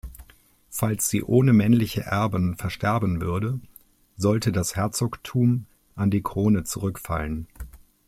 Falls 0.71 1.09
sie 1.09 1.21
ohne 1.23 1.53
männliche 1.53 2.01
Erben 2.01 2.57
versterben 2.57 3.21
würde, 3.21 3.59
sollte 4.17 4.51
das 4.51 4.75
Herzogtum 4.75 5.67
an 5.93 6.09
die 6.09 6.23
Krone 6.23 6.63
zurückfallen. 6.63 7.47